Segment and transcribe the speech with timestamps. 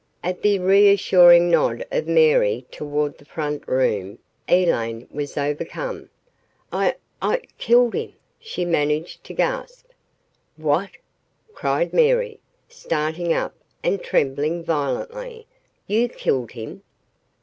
[0.23, 4.17] At the reassuring nod of Mary toward the front room,
[4.49, 6.09] Elaine was overcome.
[6.73, 9.89] "I I killed him!" she managed to gasp.
[10.57, 10.89] "What?"
[11.53, 13.53] cried Mary, starting up
[13.83, 15.45] and trembling violently.
[15.85, 16.81] "You killed him?"